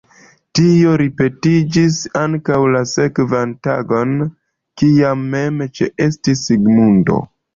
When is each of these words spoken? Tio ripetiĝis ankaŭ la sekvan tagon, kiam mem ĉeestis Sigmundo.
Tio 0.59 0.93
ripetiĝis 1.01 1.97
ankaŭ 2.21 2.57
la 2.77 2.81
sekvan 2.93 3.53
tagon, 3.67 4.15
kiam 4.83 5.21
mem 5.35 5.61
ĉeestis 5.81 6.45
Sigmundo. 6.49 7.23